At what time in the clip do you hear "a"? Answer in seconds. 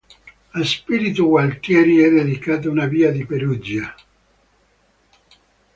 0.55-0.63